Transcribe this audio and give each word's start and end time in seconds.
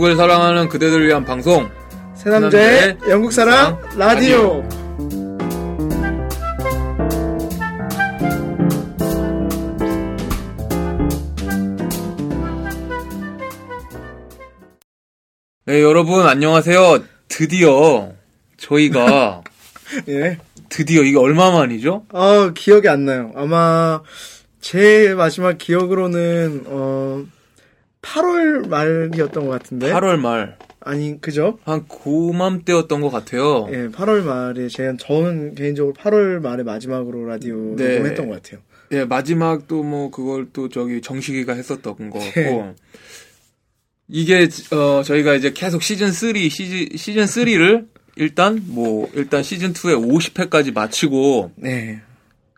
영국을 0.00 0.16
사랑하는 0.16 0.70
그대들을 0.70 1.06
위한 1.06 1.26
방송 1.26 1.68
새남자의 2.14 2.80
새남자의 2.80 3.10
영국 3.10 3.32
사랑 3.32 3.78
영국사랑 3.78 3.98
라디오. 3.98 4.64
네 15.66 15.82
여러분 15.82 16.26
안녕하세요 16.26 17.04
드디어 17.28 18.12
저희가 18.56 19.42
예. 20.08 20.38
드디어 20.70 21.02
이게 21.02 21.18
얼마 21.18 21.50
만이죠? 21.50 22.06
아, 22.12 22.52
기억이 22.54 22.88
안 22.88 23.04
나요. 23.04 23.32
아마 23.34 24.00
제 24.60 25.12
마지막 25.14 25.58
기억으로는 25.58 26.64
어 26.68 27.24
8월 28.02 28.68
말이었던 28.68 29.44
것 29.46 29.50
같은데. 29.50 29.92
8월 29.92 30.18
말한 30.18 30.56
아니, 30.80 31.20
그죠? 31.20 31.58
고맘때였던 31.88 33.02
것 33.02 33.10
같아요 33.10 33.68
예, 33.70 33.88
8월 33.88 34.22
말에 34.22 34.68
제가 34.68 34.94
저는 34.98 35.54
개인적으로 35.54 35.94
8월 35.94 36.40
말에 36.40 36.62
마지막으로 36.62 37.26
라디오 37.26 37.76
네. 37.76 37.96
녹음했던 37.98 38.28
것 38.28 38.42
같아요. 38.42 38.60
예, 38.92 39.04
마지막 39.04 39.68
또 39.68 39.82
뭐 39.82 40.10
그걸 40.10 40.48
또 40.52 40.68
저기 40.68 41.00
정식이가 41.02 41.52
했었던 41.54 42.10
거 42.10 42.18
같고 42.18 42.40
네. 42.40 42.74
이게 44.08 44.48
어 44.72 45.02
저희가 45.04 45.34
이제 45.34 45.52
계속 45.52 45.82
시즌 45.82 46.10
3 46.10 46.34
시즌 46.48 46.96
시즌 46.96 47.24
3를 47.24 47.86
일단 48.16 48.60
뭐 48.66 49.08
일단 49.14 49.42
시즌 49.42 49.72
2에 49.72 49.94
50회까지 49.94 50.72
마치고 50.72 51.52
네. 51.56 52.00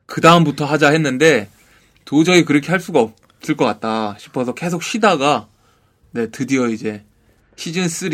그 0.06 0.20
다음부터 0.20 0.64
하자 0.64 0.90
했는데 0.90 1.48
도저히 2.04 2.44
그렇게 2.44 2.70
할 2.70 2.80
수가 2.80 3.00
없 3.00 3.14
을 3.50 3.56
것 3.56 3.64
같다 3.64 4.16
싶어서 4.18 4.54
계속 4.54 4.82
쉬다가 4.82 5.48
네 6.12 6.28
드디어 6.30 6.68
이제 6.68 7.02
시즌 7.56 7.88
3 7.88 8.10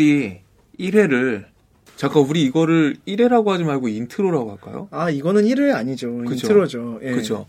1회를 0.79 1.45
잠깐 1.95 2.23
우리 2.23 2.43
이거를 2.43 2.95
1회라고 3.07 3.47
하지 3.49 3.63
말고 3.63 3.89
intro라고 3.89 4.51
할까요? 4.51 4.87
아, 4.91 5.09
이거는 5.09 5.43
1회 5.43 5.75
아니죠. 5.75 6.15
그죠. 6.19 6.47
intro죠. 6.47 6.99
예. 7.03 7.11
그렇죠. 7.11 7.45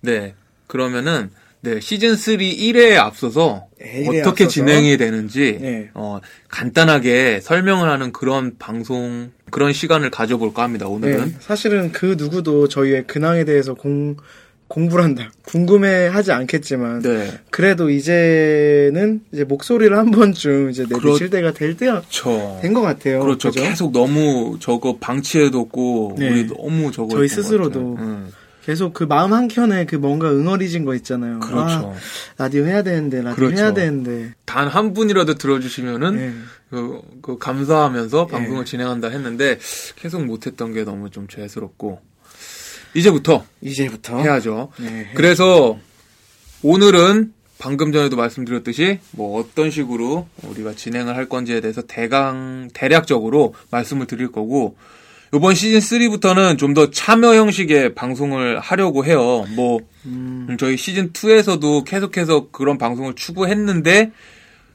네. 0.00 0.34
그러면은 0.66 1.30
네 1.62 1.78
시즌 1.80 2.16
3 2.16 2.36
1회에 2.38 2.96
앞서서 2.96 3.66
네, 3.78 4.04
1회에 4.04 4.20
어떻게 4.20 4.44
앞서서. 4.44 4.48
진행이 4.48 4.96
되는지 4.96 5.58
네. 5.60 5.90
어 5.94 6.18
간단하게 6.48 7.40
설명을 7.42 7.88
하는 7.90 8.12
그런 8.12 8.56
방송 8.58 9.30
그런 9.50 9.72
시간을 9.74 10.10
가져볼까 10.10 10.62
합니다. 10.62 10.86
네, 10.86 10.92
오늘은 10.92 11.36
사실은 11.40 11.92
그 11.92 12.14
누구도 12.16 12.68
저희의 12.68 13.06
근황에 13.06 13.44
대해서 13.44 13.74
공, 13.74 14.16
공부를 14.70 15.02
한다. 15.04 15.32
궁금해 15.44 16.06
하지 16.06 16.30
않겠지만. 16.30 17.02
네. 17.02 17.32
그래도 17.50 17.90
이제는 17.90 19.20
이제 19.32 19.42
목소리를 19.42 19.96
한 19.98 20.12
번쯤 20.12 20.70
이제 20.70 20.84
그렇- 20.84 20.98
내비칠 21.08 21.28
때가 21.30 21.52
될 21.52 21.76
때가 21.76 22.00
그렇죠. 22.02 22.58
된것 22.62 22.80
같아요. 22.82 23.20
그렇죠. 23.20 23.50
그죠? 23.50 23.60
계속 23.62 23.90
너무 23.92 24.56
저거 24.60 24.96
방치해뒀고 24.98 26.16
네. 26.20 26.30
우리 26.30 26.46
너무 26.46 26.92
저거 26.92 27.16
저희 27.16 27.26
스스로도. 27.28 27.96
음, 27.98 28.32
계속 28.64 28.92
그 28.94 29.02
마음 29.02 29.32
한 29.32 29.48
켠에 29.48 29.86
그 29.86 29.96
뭔가 29.96 30.30
응어리진 30.30 30.84
거 30.84 30.94
있잖아요. 30.94 31.40
그렇죠. 31.40 31.92
아, 31.92 31.94
라디오 32.44 32.64
해야 32.66 32.82
되는데, 32.84 33.22
라디오 33.22 33.46
그렇죠. 33.46 33.56
해야 33.62 33.74
되는데. 33.74 34.34
단 34.44 34.68
한 34.68 34.92
분이라도 34.92 35.34
들어주시면은 35.34 36.16
네. 36.16 36.32
그, 36.70 37.00
그 37.22 37.38
감사하면서 37.38 38.26
네. 38.30 38.32
방송을 38.36 38.64
진행한다 38.66 39.08
했는데 39.08 39.58
계속 39.96 40.24
못했던 40.24 40.72
게 40.72 40.84
너무 40.84 41.10
좀 41.10 41.26
죄스럽고 41.26 42.00
이제부터 42.94 43.44
이제부터. 43.60 44.20
해야죠. 44.20 44.72
네. 44.78 45.10
그래서 45.14 45.78
오늘은 46.62 47.32
방금 47.58 47.92
전에도 47.92 48.16
말씀드렸듯이 48.16 48.98
뭐 49.12 49.38
어떤 49.38 49.70
식으로 49.70 50.26
우리가 50.44 50.74
진행을 50.74 51.14
할 51.14 51.28
건지에 51.28 51.60
대해서 51.60 51.82
대강 51.82 52.70
대략적으로 52.72 53.54
말씀을 53.70 54.06
드릴 54.06 54.32
거고 54.32 54.76
이번 55.34 55.54
시즌 55.54 55.78
3부터는 55.78 56.58
좀 56.58 56.74
더 56.74 56.90
참여 56.90 57.34
형식의 57.34 57.94
방송을 57.94 58.58
하려고 58.58 59.04
해요. 59.04 59.44
뭐 59.54 59.78
음, 60.06 60.56
저희 60.58 60.76
시즌 60.76 61.12
2에서도 61.12 61.84
계속해서 61.84 62.48
그런 62.50 62.78
방송을 62.78 63.14
추구했는데 63.14 64.10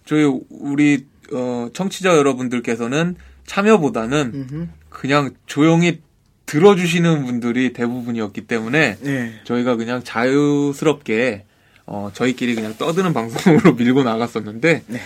저희 0.06 0.24
우리 0.50 1.06
어, 1.34 1.70
청취자 1.74 2.16
여러분들께서는 2.16 3.16
참여보다는 3.48 4.32
음흠. 4.34 4.68
그냥 4.90 5.32
조용히 5.48 6.00
들어주시는 6.46 7.26
분들이 7.26 7.74
대부분이었기 7.74 8.42
때문에 8.42 8.98
네. 9.02 9.34
저희가 9.44 9.76
그냥 9.76 10.04
자유스럽게 10.04 11.46
어, 11.88 12.10
저희끼리 12.14 12.56
그냥 12.56 12.76
떠드는 12.78 13.14
방송으로 13.14 13.74
밀고 13.78 14.04
나갔었는데 14.04 14.84
네. 14.88 15.02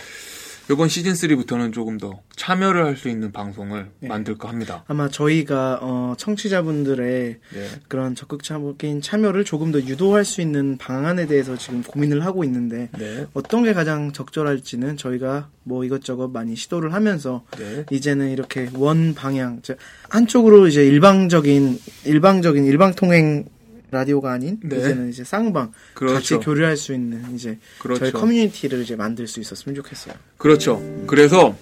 이번 0.72 0.88
시즌 0.88 1.14
3부터는 1.14 1.74
조금 1.74 1.98
더 1.98 2.22
참여를 2.36 2.86
할 2.86 3.00
수 3.00 3.08
있는 3.10 3.32
방송을 3.32 3.90
네. 4.02 4.08
만들까 4.10 4.50
합니다. 4.50 4.84
아마 4.88 5.10
저희가, 5.10 5.80
어, 5.82 6.14
청취자분들의 6.18 7.38
네. 7.54 7.68
그런 7.88 8.14
적극적인 8.14 9.02
참여를 9.02 9.46
조금 9.46 9.72
더 9.72 9.80
유도할 9.80 10.26
수 10.26 10.42
있는 10.42 10.78
방안에 10.78 11.28
대해서 11.28 11.58
지금 11.58 11.82
고민을 11.82 12.26
하고 12.26 12.44
있는데, 12.44 12.90
네. 13.00 13.26
어떤 13.34 13.64
게 13.64 13.74
가장 13.74 14.12
적절할지는 14.12 14.98
저희가 14.98 15.50
뭐 15.64 15.86
이것저것 15.86 16.28
많이 16.28 16.56
시도를 16.56 16.94
하면서 16.94 17.46
네. 17.58 17.86
이제는 17.90 18.32
이렇게 18.32 18.70
원 18.74 19.14
방향 19.14 19.62
즉 19.62 19.78
한쪽으로 20.10 20.68
이제 20.68 20.86
일방적인 20.86 21.80
일방적인 22.06 22.66
일방통행 22.66 23.46
라디오가 23.92 24.32
아닌 24.32 24.60
네. 24.64 24.78
이제는 24.78 25.10
이제 25.10 25.24
쌍방 25.24 25.72
그렇죠. 25.94 26.14
같이 26.16 26.36
교류할 26.36 26.78
수 26.78 26.94
있는 26.94 27.24
이제 27.36 27.58
그렇죠. 27.80 28.00
저희 28.00 28.12
커뮤니티를 28.12 28.82
이제 28.82 28.96
만들 28.96 29.28
수 29.28 29.40
있었으면 29.40 29.76
좋겠어요. 29.76 30.14
그렇죠. 30.38 30.82
그래서 31.08 31.56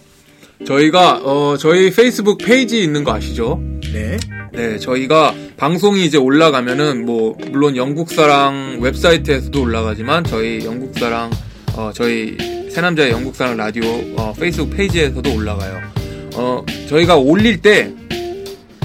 저희가 0.66 1.22
어, 1.24 1.58
저희 1.58 1.92
페이스북 1.92 2.40
페이지 2.40 2.82
있는 2.84 3.04
거 3.04 3.14
아시죠? 3.14 3.62
네. 3.94 4.18
네, 4.54 4.80
저희가 4.80 5.36
방송이 5.56 6.04
이제 6.06 6.18
올라가면은 6.18 7.06
뭐 7.06 7.38
물론 7.52 7.76
영국사랑 7.76 8.80
웹사이트에서도 8.82 9.62
올라가지만 9.62 10.24
저희 10.24 10.66
영국사랑 10.66 11.30
어 11.76 11.92
저희 11.94 12.36
세 12.72 12.81
남자의 12.81 13.12
영국사랑 13.12 13.56
라디오 13.56 13.84
어, 14.16 14.34
페이스북 14.34 14.76
페이지에서도 14.76 15.32
올라가요. 15.34 15.80
어 16.36 16.66
저희가 16.90 17.18
올릴 17.18 17.62
때 17.62 17.94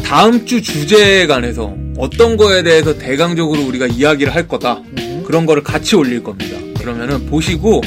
다음 0.05 0.45
주 0.45 0.61
주제에 0.61 1.27
관해서 1.27 1.75
어떤 2.03 2.37
거에 2.37 2.65
대해서 2.65 2.99
대강적으로 2.99 3.63
우리가 3.63 3.87
이야기를 3.87 4.35
할 4.35 4.49
거다. 4.49 4.83
그런 5.25 5.47
거를 5.47 5.63
같이 5.63 5.95
올릴 5.95 6.21
겁니다. 6.21 6.59
그러면은 6.81 7.27
보시고 7.27 7.81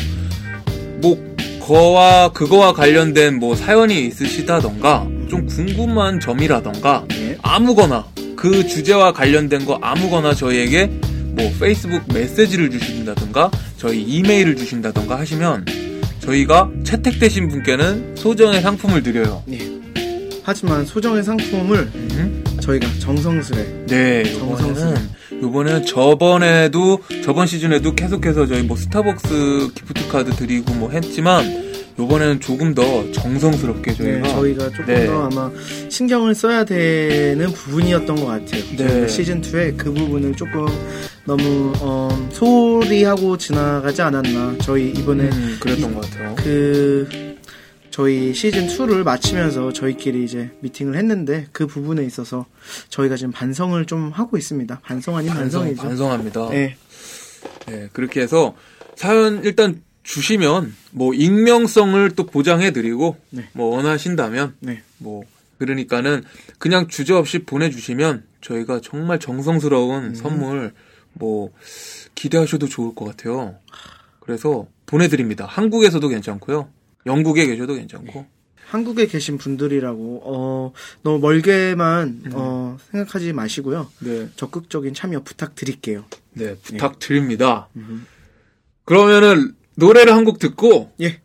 뭐 1.02 1.36
거와 1.59 2.31
그거와 2.31 2.72
관련된 2.72 3.40
뭐 3.40 3.58
사연이 3.58 4.06
있으시다던가 4.06 5.06
좀 5.30 5.46
궁금한 5.48 6.22
점이라던가 6.22 7.03
네. 7.09 7.38
아무거나 7.42 8.06
그 8.38 8.66
주제와 8.66 9.12
관련된 9.12 9.66
거 9.66 9.80
아무거나 9.81 10.34
저희에게 10.34 10.86
뭐 10.86 11.52
페이스북 11.59 12.02
메시지를 12.14 12.72
주신다던가 12.72 13.52
저희 13.76 14.02
이메일을 14.02 14.56
주신다던가 14.56 15.20
하시면 15.20 15.66
저희가 16.20 16.70
채택되신 16.86 17.50
분께는 17.50 18.16
소정의 18.16 18.62
상품을 18.62 19.03
드려요. 19.03 19.44
하지만 20.44 20.86
소정의 20.86 21.22
상품을 21.22 21.78
음? 21.96 22.34
저희가 22.66 22.88
정성스레 23.00 23.86
네, 23.88 24.24
정성스레. 24.40 24.96
요번에는 25.42 25.86
저번에도 25.86 27.00
저번 27.24 27.46
시즌에도 27.48 27.94
계속해서 27.94 28.48
저희 28.48 28.64
뭐 28.64 28.76
스타벅스 28.76 29.70
기프트 29.76 30.08
카드 30.08 30.31
드리고 30.31 30.74
뭐 30.74 30.90
했지만 30.90 31.64
요번에는 31.98 32.42
조금 32.42 32.74
더 32.74 32.84
정성스럽게 33.12 33.94
네, 33.94 34.22
저희가 34.22 34.28
저희가 34.30 34.70
조금 34.72 34.86
네. 34.86 35.06
더 35.06 35.24
아마 35.26 35.52
신경을 35.90 36.36
써야 36.36 36.66
되는 36.66 37.48
부분이었던 37.52 38.16
것 38.18 38.26
같아요. 38.26 38.64
네. 38.78 39.08
시즌 39.08 39.42
2에 39.42 39.78
그 39.78 39.94
부분을 39.94 40.36
조금 40.36 40.66
너무 41.26 41.72
어, 41.80 42.29
소홀히 42.34 43.03
하고 43.06 43.38
지나가지 43.38 44.02
않았나. 44.02 44.56
저희 44.61 44.90
이번에 44.90 45.23
음, 45.23 45.58
그랬던 45.59 45.94
것 45.96 46.02
같아요. 46.09 46.35
그 46.35 47.08
저희 47.96 48.34
시즌 48.34 48.68
2를 48.68 49.03
마치면서 49.03 49.72
저희끼리 49.72 50.26
이제 50.26 50.52
미팅을 50.59 50.97
했는데 50.97 51.47
그 51.53 51.66
부분에 51.66 52.03
있어서 52.03 52.46
저희가 52.90 53.16
지금 53.16 53.32
반성을 53.32 53.86
좀 53.86 54.12
하고 54.12 54.38
있습니다. 54.38 54.82
반성 54.84 55.16
아닌 55.16 55.30
반성, 55.30 55.62
반성이죠. 55.62 55.82
반성합니다. 55.82 56.50
네. 56.50 56.76
네, 57.68 57.88
그렇게 57.94 58.20
해서 58.20 58.53
사연 58.97 59.46
일단 59.46 59.82
주시면 60.03 60.76
뭐 60.92 61.14
익명성을 61.14 62.12
또 62.18 62.26
보장해 62.26 62.72
드리고 62.72 63.16
네. 63.30 63.47
뭐 63.53 63.74
원하신다면 63.74 64.58
네. 64.59 64.82
뭐 64.97 65.24
그러니까는 65.59 66.26
그냥 66.59 66.90
주제 66.90 67.14
없이 67.14 67.46
보내 67.46 67.70
주시면 67.70 68.26
저희가 68.42 68.82
정말 68.84 69.22
정성스러운 69.22 70.03
음. 70.03 70.16
선물 70.16 70.74
뭐 71.14 71.53
기대하셔도 72.14 72.68
좋을 72.68 72.94
것 72.94 73.06
같아요. 73.06 73.56
그래서 74.20 74.68
보내드립니다. 74.86 75.46
한국에서도 75.46 76.06
괜찮고요. 76.09 76.74
영국에 77.05 77.46
계셔도 77.46 77.75
괜찮고. 77.75 78.25
한국에 78.67 79.05
계신 79.05 79.37
분들이라고 79.37 80.22
어 80.25 80.73
너무 81.03 81.19
멀게만 81.19 82.22
음. 82.25 82.31
어 82.34 82.78
생각하지 82.91 83.31
마시고요. 83.34 83.90
네, 83.99 84.28
적극적인 84.35 84.93
참여 84.96 85.22
부탁드릴게요. 85.23 86.05
네 86.34 86.55
부탁드립니다. 86.55 87.69
음. 87.75 88.05
그러면은 88.85 89.53
노래를 89.75 90.13
한 90.13 90.25
곡 90.25 90.40
듣고 90.40 90.91
예. 91.02 91.22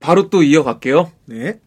바로 0.00 0.28
또 0.28 0.42
이어갈게요. 0.42 1.12
네. 1.26 1.60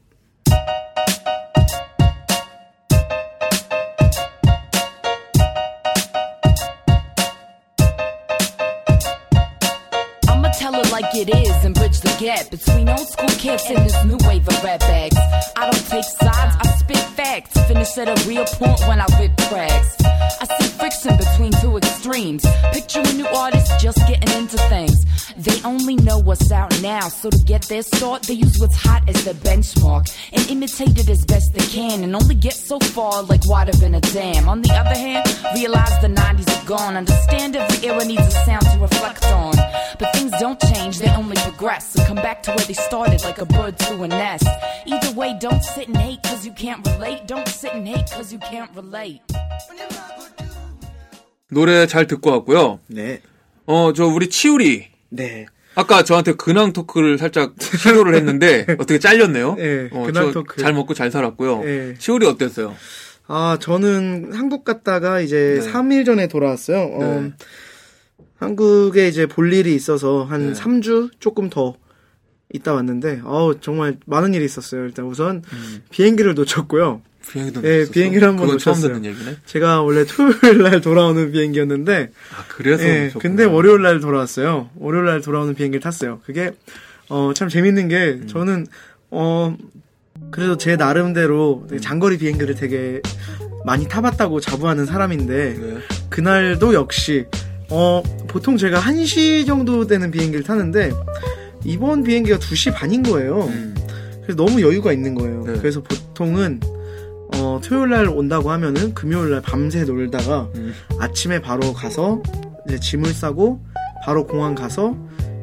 Like 11.02 11.14
it 11.14 11.30
is 11.30 11.56
and 11.64 11.76
bridge 11.76 12.00
the 12.00 12.16
gap 12.20 12.50
between 12.50 12.90
old 12.90 13.08
school 13.08 13.30
kids 13.38 13.64
and 13.70 13.78
this 13.86 13.98
new 14.06 14.18
wave 14.28 14.48
of 14.48 14.64
rap 14.64 14.80
bags. 14.80 15.16
I 15.56 15.70
don't 15.70 15.86
take 15.94 16.04
sides, 16.04 16.56
I 16.60 16.66
spit 16.80 16.98
facts. 17.18 17.54
Finish 17.68 17.98
at 18.00 18.10
a 18.10 18.28
real 18.28 18.46
point 18.46 18.80
when 18.88 19.00
I 19.00 19.06
rip 19.20 19.36
tracks. 19.38 19.96
I 20.42 20.46
see 20.58 20.70
friction 20.70 21.16
between 21.18 21.52
two 21.62 21.78
extremes. 21.78 22.44
Picture 22.74 23.02
a 23.02 23.14
new 23.14 23.28
artist 23.28 23.72
just 23.80 24.00
getting 24.08 24.32
into 24.40 24.58
things. 24.74 24.98
They 25.38 25.62
only 25.64 25.98
know 25.98 26.18
what's 26.18 26.52
out 26.52 26.74
now, 26.82 27.10
so 27.10 27.30
to 27.30 27.38
get 27.46 27.62
their 27.64 27.84
start, 27.84 28.24
they 28.24 28.34
use 28.34 28.58
what's 28.58 28.76
hot 28.76 29.08
as 29.08 29.24
their 29.24 29.36
benchmark 29.36 30.12
and 30.34 30.50
imitate 30.50 30.98
it 30.98 31.10
as 31.10 31.24
best 31.26 31.54
they 31.54 31.66
can, 31.68 32.04
and 32.04 32.16
only 32.16 32.34
get 32.34 32.54
so 32.54 32.80
far 32.80 33.22
like 33.22 33.48
water 33.48 33.86
in 33.86 33.94
a 33.94 34.02
dam. 34.02 34.50
On 34.50 34.64
the 34.64 34.74
other 34.74 34.98
hand, 34.98 35.24
realize 35.54 35.94
the 36.02 36.08
90s 36.08 36.50
are 36.58 36.66
gone. 36.66 36.98
Understand 36.98 37.56
every 37.56 37.88
era 37.88 38.04
needs 38.04 38.26
a 38.26 38.32
sound 38.46 38.66
to 38.66 38.80
reflect 38.80 39.24
on. 39.26 39.54
But 40.00 40.14
things 40.14 40.32
don't 40.40 40.60
progress 41.68 41.96
and 41.98 42.08
come 42.08 42.16
back 42.16 42.42
to 42.44 42.52
where 42.52 42.66
they 42.66 42.74
started 42.74 43.22
like 43.24 43.40
a 43.42 43.46
bird 43.46 43.78
to 43.80 44.04
a 44.04 44.08
nest. 44.08 44.48
Either 44.86 45.12
way, 45.20 45.38
don't 45.40 45.62
sit 45.64 45.88
and 45.88 45.98
hate 45.98 46.24
cause 46.24 46.46
you 46.46 46.54
can't 46.54 46.86
relate. 46.88 47.28
Don't 47.28 47.48
sit 47.48 47.74
and 47.74 47.86
hate 47.88 48.10
cause 48.10 48.32
you 48.32 48.40
can't 48.40 48.72
relate. 48.74 49.22
노래 51.50 51.86
잘 51.88 52.08
듣고 52.08 52.32
왔고요. 52.32 52.80
네. 52.88 53.22
어, 53.66 53.92
저 53.94 54.06
우리 54.06 54.30
치우리. 54.30 54.88
네. 55.10 55.46
아까 55.76 56.04
저한테 56.04 56.34
근황 56.34 56.74
토크를 56.74 57.18
살짝 57.18 57.54
시도를 57.60 58.16
했는데 58.16 58.66
어떻게 58.80 58.98
잘렸네요. 58.98 59.56
네, 59.56 59.90
어, 59.92 60.06
근황 60.06 60.28
저 60.28 60.32
토크. 60.32 60.62
잘 60.62 60.74
먹고 60.74 60.94
잘 60.94 61.12
살았고요. 61.12 61.64
네. 61.64 61.94
치우리 62.00 62.26
어땠어요? 62.28 62.76
아, 63.28 63.58
저는 63.60 64.32
한국 64.34 64.64
갔다가 64.64 65.20
이제 65.20 65.60
네. 65.62 65.72
3일 65.72 66.06
전에 66.06 66.28
돌아왔어요. 66.28 66.80
어, 66.80 67.22
네. 67.22 67.34
한국에 68.38 69.08
이제 69.08 69.26
볼 69.26 69.52
일이 69.54 69.76
있어서 69.76 70.24
한 70.24 70.54
네. 70.54 70.60
3주 70.60 71.12
조금 71.20 71.50
더 71.50 71.76
있다 72.54 72.74
왔는데, 72.74 73.22
어우, 73.26 73.60
정말 73.60 73.98
많은 74.06 74.34
일이 74.34 74.46
있었어요. 74.46 74.86
일단 74.86 75.06
우선 75.06 75.44
음. 75.52 75.82
비행기를 75.90 76.34
놓쳤고요. 76.36 77.02
비행기도 77.30 77.62
네, 77.62 77.80
놓쳤어? 77.80 77.92
비행기를 77.92 78.28
한번 78.28 78.48
놓쳤어요. 78.48 79.02
제가 79.46 79.82
원래 79.82 80.06
토요일 80.06 80.64
날 80.64 80.80
돌아오는 80.80 81.32
비행기였는데, 81.32 82.12
아, 82.38 82.46
그래서 82.48 82.84
예, 82.86 83.06
놓쳤구나. 83.06 83.22
근데 83.22 83.44
월요일 83.44 83.82
날 83.82 84.00
돌아왔어요. 84.00 84.70
월요일 84.76 85.06
날 85.06 85.22
돌아오는 85.22 85.54
비행기를 85.54 85.82
탔어요. 85.82 86.22
그게 86.26 86.52
어, 87.10 87.32
참 87.34 87.50
재밌는 87.50 87.88
게 87.88 88.20
음. 88.22 88.28
저는 88.28 88.68
어 89.10 89.56
그래도 90.32 90.58
제 90.58 90.76
나름대로 90.76 91.66
되게 91.70 91.80
장거리 91.80 92.18
비행기를 92.18 92.56
되게 92.56 93.02
많이 93.66 93.88
타봤다고 93.88 94.40
자부하는 94.40 94.86
사람인데 94.86 95.54
네. 95.54 95.78
그날도 96.10 96.74
역시 96.74 97.26
어 97.70 98.02
보통 98.28 98.58
제가 98.58 98.80
1시 98.80 99.46
정도 99.46 99.88
되는 99.88 100.10
비행기를 100.12 100.44
타는데 100.44 100.92
이번 101.64 102.04
비행기가 102.04 102.38
2시 102.38 102.74
반인 102.74 103.04
거예요. 103.04 103.44
음. 103.44 103.76
그래서 104.24 104.36
너무 104.36 104.62
여유가 104.62 104.92
있는 104.92 105.16
거예요. 105.16 105.44
네. 105.46 105.54
그래서 105.60 105.82
보통은 105.82 106.60
어, 107.36 107.60
토요일 107.64 107.90
날 107.90 108.08
온다고 108.08 108.52
하면은 108.52 108.94
금요일 108.94 109.32
날 109.32 109.42
밤새 109.42 109.84
놀다가 109.84 110.50
음. 110.56 110.74
아침에 111.00 111.42
바로 111.42 111.74
가서 111.74 112.22
이제 112.68 112.80
짐을 112.80 113.14
싸고 113.14 113.62
바로 114.06 114.26
공항 114.26 114.56
가서 114.56 114.96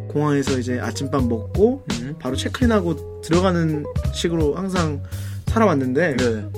공항에서 0.09 0.59
이제 0.59 0.79
아침밥 0.79 1.27
먹고 1.27 1.85
음. 1.93 2.15
바로 2.19 2.37
체크인하고 2.37 3.21
들어가는 3.23 3.85
식으로 4.13 4.55
항상 4.55 5.03
살아왔는데 5.47 6.17
네. 6.17 6.49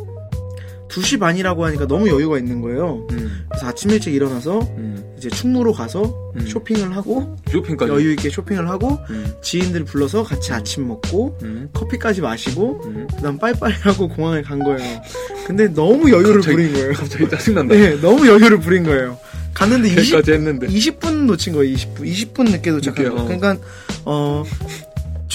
2시 0.89 1.19
반이라고 1.19 1.65
하니까 1.65 1.87
너무 1.87 2.09
여유가 2.09 2.39
있는 2.39 2.61
거예요. 2.61 3.07
음. 3.11 3.45
그래서 3.49 3.67
아침 3.67 3.91
일찍 3.91 4.15
일어나서 4.15 4.61
음. 4.79 5.15
이제 5.19 5.29
충무로 5.29 5.73
가서 5.73 6.03
음. 6.37 6.47
쇼핑을 6.47 6.95
하고 6.97 7.37
쇼핑까지. 7.51 7.93
여유 7.93 8.13
있게 8.13 8.31
쇼핑을 8.31 8.69
하고 8.69 8.99
음. 9.11 9.33
지인들 9.43 9.85
불러서 9.85 10.23
같이 10.23 10.53
아침 10.53 10.87
먹고 10.87 11.37
음. 11.43 11.69
커피까지 11.73 12.21
마시고 12.21 12.81
음. 12.85 13.07
그다음 13.17 13.39
빠이빠이 13.39 13.73
하고 13.83 14.09
공항에 14.09 14.43
간 14.43 14.59
거예요. 14.63 15.03
근데 15.47 15.69
너무 15.69 16.11
여유를 16.11 16.35
갑자기- 16.37 16.57
부린 16.57 16.73
거예요. 16.75 16.93
갑자기 16.93 17.29
짜증난다. 17.31 17.75
네, 17.75 18.01
너무 18.01 18.27
여유를 18.27 18.61
부린 18.61 18.85
거예요. 18.85 19.19
갔는데 19.55 19.89
20, 19.89 19.99
여기까지 19.99 20.33
했는데. 20.33 20.67
20분 20.67 21.25
놓친 21.27 21.55
거예요. 21.55 21.75
20분. 21.75 22.01
20분 22.05 22.51
늦게 22.51 22.71
도착한. 22.73 23.07
어. 23.09 23.25
그러니까 23.25 23.57
어 24.05 24.45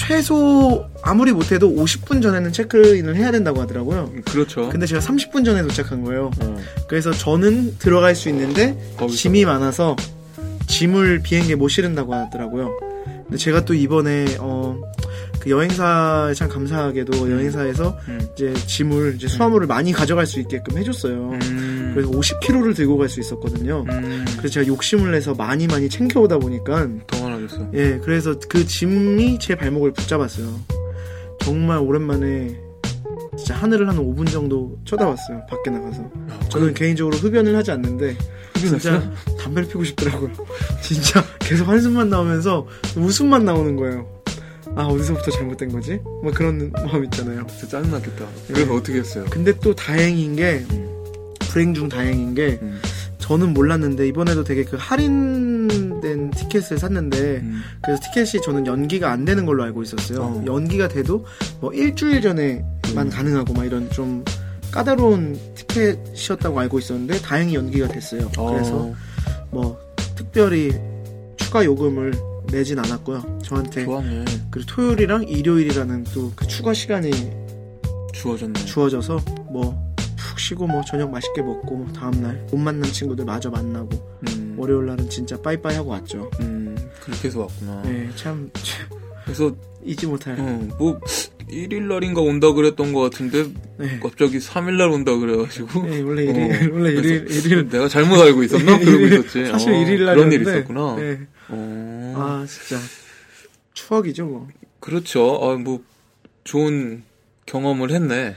최소 0.06 0.84
아무리 1.02 1.32
못해도 1.32 1.70
50분 1.74 2.22
전에는 2.22 2.52
체크인을 2.52 3.16
해야 3.16 3.30
된다고 3.30 3.60
하더라고요. 3.60 4.12
그렇죠. 4.24 4.68
근데 4.68 4.86
제가 4.86 5.00
30분 5.00 5.44
전에 5.44 5.62
도착한 5.62 6.02
거예요. 6.02 6.30
어. 6.40 6.56
그래서 6.88 7.12
저는 7.12 7.78
들어갈 7.78 8.14
수 8.14 8.28
있는데 8.28 8.76
거기서. 8.96 9.16
짐이 9.18 9.44
많아서 9.44 9.96
짐을 10.66 11.20
비행기에 11.22 11.54
못 11.56 11.68
실은다고 11.68 12.14
하더라고요. 12.14 12.70
근데 13.24 13.36
제가 13.36 13.64
또 13.64 13.74
이번에 13.74 14.36
어, 14.40 14.78
그 15.40 15.50
여행사에 15.50 16.34
참 16.34 16.48
감사하게도 16.48 17.30
여행사에서 17.30 17.96
음. 18.08 18.20
이제 18.34 18.52
짐을 18.54 19.14
이제 19.16 19.26
수화물을 19.28 19.66
많이 19.66 19.92
가져갈 19.92 20.26
수 20.26 20.38
있게끔 20.40 20.78
해줬어요. 20.78 21.30
음. 21.42 21.92
그래서 21.94 22.10
50kg를 22.10 22.76
들고 22.76 22.96
갈 22.98 23.08
수 23.08 23.20
있었거든요. 23.20 23.84
음. 23.88 24.24
그래서 24.38 24.48
제가 24.54 24.66
욕심을 24.66 25.10
내서 25.12 25.34
많이 25.34 25.66
많이 25.66 25.88
챙겨오다 25.88 26.38
보니까 26.38 26.88
더 27.06 27.28
많아졌어. 27.42 27.70
예 27.74 27.98
그래서 28.02 28.34
그 28.48 28.66
짐이 28.66 29.38
제 29.38 29.54
발목을 29.54 29.92
붙잡았어요. 29.92 30.60
정말 31.40 31.78
오랜만에 31.78 32.58
진짜 33.36 33.54
하늘을 33.54 33.88
한 33.88 33.96
5분 33.96 34.30
정도 34.30 34.78
쳐다봤어요. 34.84 35.46
밖에 35.48 35.70
나가서. 35.70 36.10
저는 36.48 36.74
개인적으로 36.74 37.16
흡연을 37.16 37.56
하지 37.56 37.70
않는데 37.72 38.16
진짜 38.54 39.02
담배를 39.40 39.68
피고 39.68 39.82
싶더라고요. 39.84 40.30
진짜 40.82 41.24
계속 41.40 41.68
한숨만 41.68 42.10
나오면서 42.10 42.66
웃음만 42.96 43.44
나오는 43.44 43.76
거예요. 43.76 44.06
아 44.74 44.84
어디서부터 44.84 45.30
잘못된 45.32 45.70
거지? 45.70 45.98
뭐 46.02 46.30
그런 46.32 46.72
마음 46.72 47.04
있잖아요. 47.04 47.46
진짜 47.48 47.66
짜증났겠다. 47.68 48.26
그래서 48.48 48.74
어떻게 48.74 48.98
했어요? 48.98 49.24
근데 49.30 49.52
또 49.60 49.74
다행인 49.74 50.36
게 50.36 50.64
음. 50.70 50.88
불행 51.40 51.74
중 51.74 51.88
다행인 51.88 52.34
게 52.34 52.58
음. 52.62 52.80
저는 53.18 53.52
몰랐는데 53.54 54.08
이번에도 54.08 54.44
되게 54.44 54.64
그 54.64 54.76
할인된 54.78 55.91
티켓을 56.52 56.78
샀는데 56.78 57.38
음. 57.38 57.62
그래서 57.82 58.02
티켓이 58.02 58.42
저는 58.42 58.66
연기가 58.66 59.10
안 59.10 59.24
되는 59.24 59.46
걸로 59.46 59.62
알고 59.64 59.82
있었어요. 59.82 60.20
어. 60.20 60.44
연기가 60.46 60.88
돼도 60.88 61.24
뭐 61.60 61.72
일주일 61.72 62.20
전에만 62.20 62.66
음. 62.98 63.10
가능하고 63.10 63.54
막 63.54 63.64
이런 63.64 63.90
좀 63.90 64.24
까다로운 64.70 65.38
티켓이었다고 65.54 66.58
알고 66.60 66.78
있었는데 66.78 67.20
다행히 67.22 67.54
연기가 67.54 67.88
됐어요. 67.88 68.30
어. 68.36 68.52
그래서 68.52 68.92
뭐 69.50 69.78
특별히 70.14 70.72
추가 71.36 71.64
요금을 71.64 72.12
내진 72.50 72.78
않았고요. 72.78 73.38
저한테 73.42 73.84
좋았네. 73.84 74.24
그리고 74.50 74.66
토요일이랑 74.66 75.28
일요일이라는 75.28 76.04
또 76.12 76.32
그 76.36 76.46
추가 76.46 76.74
시간이 76.74 77.10
주어졌네. 78.12 78.64
주어져서 78.66 79.20
뭐 79.50 79.92
푹 80.16 80.38
쉬고 80.38 80.66
뭐 80.66 80.82
저녁 80.86 81.10
맛있게 81.10 81.42
먹고 81.42 81.74
뭐 81.76 81.92
다음 81.92 82.22
날 82.22 82.46
못 82.50 82.56
만난 82.58 82.84
친구들 82.84 83.24
마저 83.24 83.50
만나고 83.50 83.88
음. 84.28 84.41
월요일 84.62 84.86
날은 84.86 85.10
진짜 85.10 85.36
빠이빠이 85.42 85.74
하고 85.74 85.90
왔죠. 85.90 86.30
음. 86.38 86.76
그렇게 87.00 87.26
해서 87.26 87.40
왔구나. 87.40 87.82
네, 87.82 88.08
참, 88.14 88.48
참 88.54 88.86
그래서 89.24 89.52
잊지 89.84 90.06
못할. 90.06 90.36
어, 90.38 90.68
뭐 90.78 91.00
1일 91.50 91.82
날인가 91.88 92.20
온다 92.20 92.52
그랬던 92.52 92.92
것 92.92 93.00
같은데 93.00 93.44
네. 93.76 93.98
갑자기 94.00 94.38
3일 94.38 94.76
날 94.76 94.88
온다 94.90 95.16
그래가지고 95.16 95.82
네, 95.84 96.00
원래 96.02 96.28
어, 96.28 96.30
일일 96.32 96.70
원래 96.70 96.90
일일 96.90 97.24
그래서 97.24 97.48
일일 97.48 97.68
내가 97.70 97.88
잘못 97.88 98.20
알고 98.22 98.44
있었나? 98.44 98.78
그러고 98.78 98.98
일일- 98.98 99.12
있었지. 99.24 99.46
사실 99.46 99.72
어, 99.72 99.76
일일 99.82 100.04
날 100.04 100.14
그런 100.14 100.30
일이 100.32 100.42
있었구나. 100.42 100.94
네. 100.94 101.20
어. 101.48 102.14
아 102.16 102.46
진짜 102.46 102.80
추억이죠 103.74 104.26
뭐. 104.26 104.48
그렇죠. 104.78 105.40
아, 105.42 105.56
뭐 105.56 105.82
좋은 106.44 107.02
경험을 107.46 107.90
했네. 107.90 108.36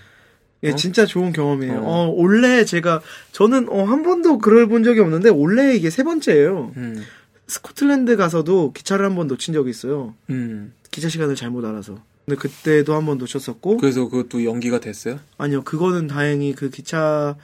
예, 0.65 0.71
어? 0.71 0.75
진짜 0.75 1.05
좋은 1.05 1.31
경험이에요. 1.31 1.79
어. 1.79 1.83
어, 1.85 2.13
원래 2.15 2.65
제가 2.65 3.01
저는 3.31 3.69
어, 3.69 3.83
한 3.83 4.03
번도 4.03 4.39
그럴 4.39 4.67
본 4.67 4.83
적이 4.83 4.99
없는데 5.01 5.29
원래 5.29 5.73
이게 5.75 5.89
세 5.89 6.03
번째예요. 6.03 6.73
음. 6.77 7.03
스코틀랜드 7.47 8.15
가서도 8.17 8.73
기차를 8.73 9.05
한 9.05 9.15
번 9.15 9.27
놓친 9.27 9.53
적이 9.53 9.69
있어요. 9.69 10.15
음. 10.29 10.73
기차 10.91 11.09
시간을 11.09 11.35
잘못 11.35 11.63
알아서. 11.65 11.99
근데 12.25 12.39
그때도 12.39 12.95
한 12.95 13.05
번 13.05 13.17
놓쳤었고 13.19 13.77
그래서 13.77 14.07
그것도 14.09 14.43
연기가 14.45 14.79
됐어요? 14.79 15.19
아니요 15.37 15.61
그거는 15.63 16.07
다행히 16.07 16.55
그 16.55 16.71
기차 16.71 17.35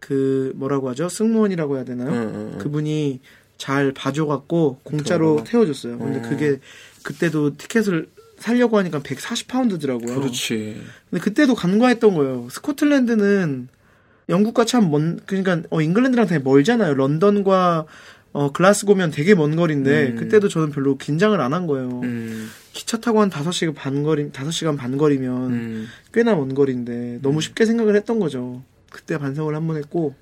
그 0.00 0.52
뭐라고 0.56 0.88
하죠 0.90 1.08
승무원이라고 1.10 1.76
해야 1.76 1.84
되나요? 1.84 2.08
응, 2.10 2.32
응, 2.34 2.50
응. 2.54 2.58
그분이 2.58 3.20
잘 3.58 3.92
봐줘갖고 3.92 4.80
공짜로? 4.82 5.44
태워줬어요. 5.44 5.98
근데 5.98 6.20
어. 6.20 6.22
그게 6.30 6.58
그때도 7.02 7.56
티켓을 7.58 8.08
살려고 8.38 8.78
하니까 8.78 9.00
140파운드더라고요. 9.00 10.14
그렇지. 10.16 10.80
근데 11.10 11.22
그때도 11.22 11.54
간과했던 11.54 12.14
거예요. 12.14 12.48
스코틀랜드는 12.50 13.68
영국과 14.28 14.64
참 14.64 14.90
먼, 14.90 15.20
그러니까 15.26 15.62
어 15.70 15.80
잉글랜드랑 15.80 16.26
되게 16.26 16.42
멀잖아요. 16.42 16.94
런던과 16.94 17.86
어 18.32 18.50
글라스고면 18.52 19.10
되게 19.12 19.34
먼 19.34 19.54
거리인데 19.54 20.08
음. 20.08 20.16
그때도 20.16 20.48
저는 20.48 20.70
별로 20.70 20.96
긴장을 20.96 21.38
안 21.40 21.52
한 21.52 21.66
거예요. 21.68 22.00
음, 22.02 22.50
기차 22.72 22.98
타고 22.98 23.20
한 23.20 23.30
5시간 23.30 23.74
반 23.74 24.02
거리 24.02 24.30
5시간 24.30 24.76
반 24.76 24.96
거리면 24.96 25.52
음, 25.52 25.86
꽤나 26.12 26.34
먼 26.34 26.52
거리인데 26.54 27.20
너무 27.22 27.40
쉽게 27.40 27.64
생각을 27.64 27.94
했던 27.94 28.18
거죠. 28.18 28.62
그때 28.90 29.18
반성을 29.18 29.54
한 29.54 29.66
번 29.68 29.76
했고 29.76 30.14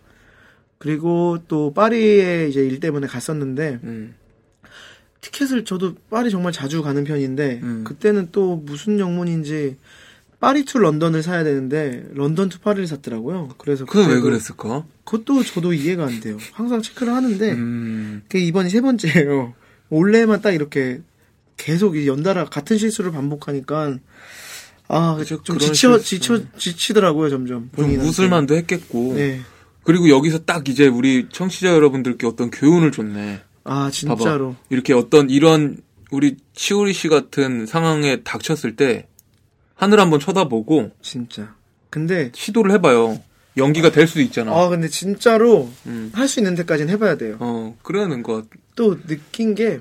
그리고 0.78 1.38
또 1.49 1.73
파리에 1.73 2.49
이제 2.49 2.61
일 2.61 2.81
때문에 2.81 3.07
갔었는데 3.07 3.78
음, 3.85 4.14
티켓을 5.22 5.64
저도 5.64 5.94
파리 6.10 6.30
정말 6.30 6.52
자주 6.52 6.82
가는 6.82 7.02
편인데 7.04 7.60
음. 7.62 7.84
그때는 7.84 8.28
또 8.32 8.56
무슨 8.56 8.98
영문인지 8.98 9.76
Paris 10.40 10.64
to 10.64 10.78
London을 10.78 11.22
사야 11.22 11.44
되는데 11.44 12.04
London 12.14 12.49
to 12.49 12.58
Paris를 12.58 12.87
샀더라고요. 12.88 13.50
그래서 13.56 13.84
그건 13.86 14.10
왜 14.10 14.20
그랬을까? 14.20 14.84
그것도 15.04 15.44
저도 15.44 15.72
이해가 15.72 16.04
안 16.04 16.20
돼요. 16.20 16.36
항상 16.52 16.82
체크를 16.82 17.14
하는데 17.14 17.52
음, 17.52 18.22
그게 18.28 18.44
이번이 18.44 18.68
세 18.68 18.80
번째예요. 18.80 19.54
올해만 19.88 20.42
딱 20.42 20.50
이렇게 20.50 21.00
계속 21.56 21.96
이 21.96 22.08
연달아 22.08 22.46
같은 22.46 22.76
실수를 22.76 23.12
반복하니까 23.12 23.98
아, 24.88 25.22
좀 25.24 25.58
지쳐 25.58 25.98
실수. 25.98 26.04
지쳐 26.04 26.40
지치더라고요, 26.58 27.30
점점. 27.30 27.60
좀 27.60 27.68
본인한테. 27.70 28.08
웃을만도 28.08 28.56
했겠고. 28.56 29.14
네. 29.14 29.40
그리고 29.84 30.08
여기서 30.08 30.40
딱 30.40 30.68
이제 30.68 30.88
우리 30.88 31.28
청취자 31.30 31.68
여러분들께 31.68 32.26
어떤 32.26 32.50
교훈을 32.50 32.90
줬네. 32.90 33.42
아, 33.64 33.90
진짜로. 33.92 34.57
이렇게 34.71 34.92
어떤 34.92 35.31
이런 35.31 35.78
우리 36.11 36.37
치우리 36.54 36.92
씨 36.92 37.09
같은 37.09 37.66
상황에 37.66 38.23
닥쳤을 38.23 38.76
때 38.76 39.07
하늘 39.75 40.00
한번 40.00 40.21
쳐다보고 40.21 40.90
진짜. 41.00 41.54
근데 41.90 42.31
시도를 42.35 42.73
해봐요. 42.73 43.21
연기가 43.57 43.90
될 43.90 44.07
수도 44.07 44.21
있잖아. 44.21 44.52
아, 44.52 44.69
근데 44.69 44.88
진짜로 44.88 45.71
음. 45.87 46.11
할수 46.14 46.40
있는 46.40 46.54
데까지는 46.54 46.92
해 46.92 46.99
봐야 46.99 47.16
돼요. 47.16 47.37
어, 47.40 47.76
그러는 47.83 48.23
것. 48.23 48.47
또 48.76 48.99
느낀 49.02 49.54
게 49.54 49.81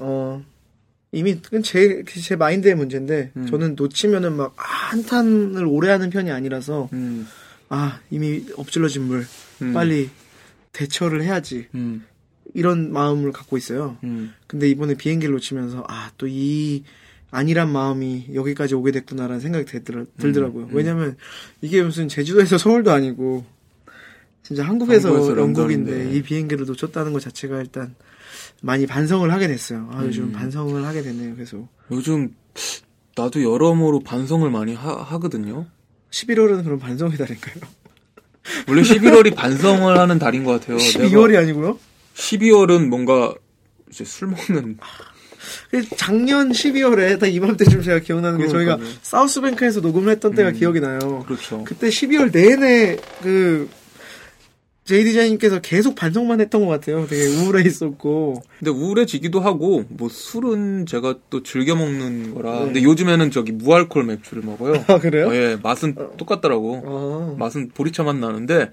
어, 0.00 0.42
이미 1.12 1.40
제, 1.62 2.02
제 2.04 2.36
마인드의 2.36 2.74
문제인데 2.74 3.32
음. 3.36 3.46
저는 3.46 3.74
놓치면은 3.76 4.34
막 4.34 4.54
아, 4.56 4.62
한탄을 4.90 5.64
오래 5.66 5.90
하는 5.90 6.10
편이 6.10 6.30
아니라서 6.30 6.88
음, 6.92 7.28
아, 7.68 8.00
이미 8.10 8.44
엎질러진 8.56 9.02
물 9.02 9.26
음, 9.60 9.72
빨리 9.72 10.10
대처를 10.72 11.22
해야지. 11.22 11.68
음, 12.54 12.58
이런 12.58 12.92
마음을 12.92 13.32
갖고 13.32 13.56
있어요. 13.56 13.96
음, 14.04 14.32
근데 14.46 14.68
이번에 14.68 14.94
비행기를 14.94 15.32
놓치면서 15.34 15.84
아 15.88 16.10
또 16.16 16.26
이 16.28 16.84
아니란 17.34 17.72
마음이 17.72 18.26
여기까지 18.34 18.74
오게 18.74 18.92
됐구나라는 18.92 19.40
생각이 19.40 19.64
들더라, 19.64 20.04
들더라고요. 20.18 20.66
음. 20.66 20.70
왜냐면 20.74 21.16
이게 21.62 21.82
무슨 21.82 22.06
제주도에서 22.06 22.58
서울도 22.58 22.92
아니고 22.92 23.44
진짜 24.42 24.64
한국에서, 24.64 25.08
한국에서 25.08 25.40
영국인데. 25.40 26.12
이 26.14 26.22
비행기를 26.22 26.66
놓쳤다는 26.66 27.14
것 27.14 27.22
자체가 27.22 27.58
일단 27.60 27.94
많이 28.60 28.86
반성을 28.86 29.30
하게 29.32 29.48
됐어요. 29.48 29.88
아 29.92 30.04
요즘 30.04 30.24
음. 30.24 30.32
반성을 30.32 30.84
하게 30.84 31.00
되네요. 31.02 31.34
계속 31.36 31.68
요즘 31.90 32.34
나도 33.16 33.42
여러모로 33.42 34.00
반성을 34.00 34.48
많이 34.50 34.74
하, 34.74 35.18
거든요 35.18 35.66
11월은 36.10 36.64
그럼 36.64 36.78
반성의 36.78 37.16
달인가요? 37.16 37.54
원래 38.68 38.82
11월이 38.82 39.34
반성을 39.34 39.98
하는 39.98 40.18
달인 40.18 40.44
것 40.44 40.60
같아요. 40.60 40.76
12월이 40.78 41.38
아니고요? 41.38 41.78
12월은 42.14 42.88
뭔가 42.88 43.34
이제 43.90 44.04
술 44.04 44.28
먹는 44.28 44.78
그 45.70 45.88
작년 45.96 46.50
12월에 46.50 47.18
딱 47.18 47.26
이맘때쯤 47.26 47.82
제가 47.82 47.98
기억나는 48.00 48.38
게 48.38 48.48
저희가 48.48 48.76
그러니까요. 48.76 49.00
사우스뱅크에서 49.02 49.80
녹음을 49.80 50.12
했던 50.12 50.34
때가 50.34 50.50
음. 50.50 50.54
기억이 50.54 50.80
나요. 50.80 51.24
그렇죠. 51.26 51.64
그때 51.64 51.88
12월 51.88 52.32
내내 52.32 52.96
그 53.22 53.68
제이 54.84 55.04
디자인님께서 55.04 55.60
계속 55.60 55.94
반성만 55.94 56.40
했던 56.40 56.66
것 56.66 56.66
같아요. 56.66 57.06
되게 57.06 57.26
우울해 57.26 57.62
있었고. 57.64 58.42
근데 58.58 58.70
우울해지기도 58.72 59.38
하고 59.38 59.84
뭐 59.88 60.08
술은 60.08 60.86
제가 60.86 61.18
또 61.30 61.42
즐겨 61.44 61.76
먹는 61.76 62.34
거라. 62.34 62.58
네. 62.58 62.64
근데 62.64 62.82
요즘에는 62.82 63.30
저기 63.30 63.52
무알콜 63.52 64.04
맥주를 64.04 64.42
먹어요. 64.42 64.84
아 64.88 64.98
그래요? 64.98 65.28
어, 65.28 65.34
예, 65.34 65.56
맛은 65.62 65.94
똑같더라고. 66.16 66.82
아, 66.84 67.36
맛은 67.38 67.70
보리차 67.70 68.02
맛 68.02 68.16
나는데 68.16 68.70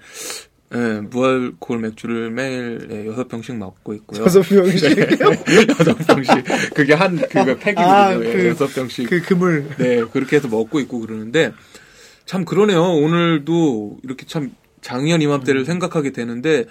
예, 0.72 1.00
무알콜 1.00 1.80
맥주를 1.80 2.30
매일 2.30 2.86
예, 2.90 3.06
여섯 3.06 3.26
병씩 3.28 3.56
먹고 3.56 3.92
있고요. 3.94 4.22
여섯 4.22 4.42
명이요 4.52 4.70
여섯 5.80 5.94
병씩. 6.06 6.74
그게 6.74 6.94
한 6.94 7.16
그거 7.16 7.56
팩이거든요. 7.56 7.74
아, 7.86 8.14
예, 8.14 8.32
그- 8.32 8.46
여섯 8.48 8.66
병씩. 8.72 9.08
그 9.10 9.20
그물. 9.22 9.68
네, 9.78 10.04
그렇게 10.12 10.36
해서 10.36 10.46
먹고 10.48 10.78
있고 10.80 11.00
그러는데 11.00 11.52
참 12.24 12.44
그러네요. 12.44 12.82
오늘도 12.82 13.98
이렇게 14.04 14.26
참 14.26 14.52
작년 14.80 15.20
음. 15.20 15.22
이맘때를 15.22 15.64
생각하게 15.64 16.12
되는데 16.12 16.66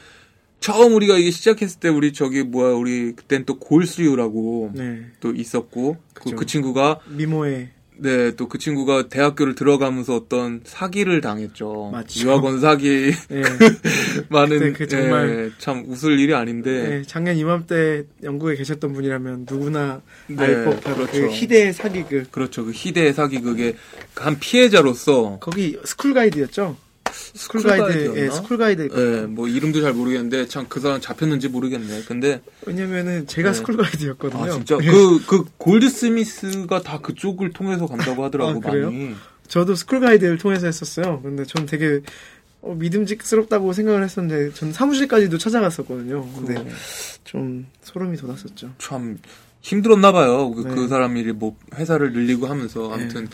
처음 0.61 0.93
우리가 0.93 1.17
이게 1.17 1.29
시작했을 1.31 1.79
때 1.79 1.89
우리 1.89 2.13
저기 2.13 2.43
뭐야 2.43 2.73
우리 2.73 3.13
그땐 3.15 3.43
또 3.45 3.59
골수유라고 3.59 4.71
네. 4.75 5.01
또 5.19 5.33
있었고 5.33 5.97
그. 6.13 6.35
그 6.35 6.45
친구가 6.45 6.99
미모의 7.07 7.69
네 8.01 8.31
또 8.35 8.47
그 8.47 8.57
친구가 8.57 9.09
대학교를 9.09 9.55
들어가면서 9.55 10.15
어떤 10.15 10.61
사기를 10.63 11.21
당했죠. 11.21 11.89
맞죠. 11.91 12.25
유학원 12.25 12.59
사기 12.61 13.11
예. 13.31 13.41
많은 14.29 14.73
그 14.73 14.87
정말- 14.87 15.29
예, 15.29 15.51
참 15.59 15.83
웃을 15.87 16.19
일이 16.19 16.33
아닌데 16.33 16.87
네, 16.89 17.03
작년 17.05 17.35
이맘때 17.37 18.03
영국에 18.23 18.55
계셨던 18.55 18.93
분이라면 18.93 19.45
누구나 19.49 20.01
네, 20.27 20.35
알 20.43 20.65
법한 20.65 20.95
그 20.95 21.05
그렇죠. 21.07 21.27
희대의 21.31 21.73
사기극. 21.73 22.31
그렇죠 22.31 22.65
그 22.65 22.71
희대의 22.73 23.13
사기극의 23.13 23.75
한 24.15 24.39
피해자로서 24.39 25.37
거기 25.39 25.77
스쿨 25.83 26.13
가이드였죠? 26.13 26.77
스쿨 27.13 27.63
가이드? 27.63 28.13
예, 28.17 28.29
스쿨 28.29 28.57
가이드. 28.57 28.89
예, 28.93 29.25
뭐 29.27 29.47
이름도 29.47 29.81
잘 29.81 29.93
모르겠는데 29.93 30.47
참 30.47 30.65
그 30.69 30.79
사람 30.79 31.01
잡혔는지 31.01 31.47
모르겠네. 31.49 32.03
근데 32.07 32.41
왜냐면은 32.65 33.25
제가 33.27 33.51
네. 33.51 33.57
스쿨 33.57 33.77
가이드였거든요. 33.77 34.43
아 34.43 34.49
진짜 34.49 34.77
예. 34.81 34.91
그그 34.91 35.45
골드 35.57 35.89
스미스가 35.89 36.81
다 36.83 36.99
그쪽을 36.99 37.51
통해서 37.51 37.87
간다고 37.87 38.23
하더라고 38.25 38.61
아, 38.63 38.69
그래요? 38.69 38.91
많이. 38.91 39.15
저도 39.47 39.75
스쿨 39.75 39.99
가이드를 39.99 40.37
통해서 40.37 40.67
했었어요. 40.67 41.21
근데 41.23 41.43
전 41.45 41.65
되게 41.65 42.01
어, 42.61 42.75
믿음직스럽다고 42.75 43.73
생각을 43.73 44.03
했었는데 44.03 44.53
전 44.53 44.73
사무실까지도 44.73 45.37
찾아갔었거든요. 45.37 46.27
근데 46.35 46.55
그, 46.55 46.69
좀 47.23 47.65
소름이 47.81 48.17
돋았었죠. 48.17 48.73
참 48.77 49.17
힘들었나 49.61 50.11
봐요. 50.11 50.51
그, 50.51 50.61
네. 50.67 50.75
그 50.75 50.87
사람이 50.87 51.23
뭐 51.33 51.55
회사를 51.75 52.13
늘리고 52.13 52.47
하면서 52.47 52.91
아무튼 52.91 53.27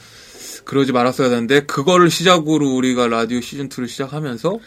그러지 0.65 0.91
말았어야 0.91 1.29
되는데 1.29 1.62
그거를 1.62 2.10
시작으로 2.10 2.75
우리가 2.75 3.07
라디오 3.07 3.39
시즌 3.41 3.69
2를 3.69 3.88
시작하면서 3.88 4.60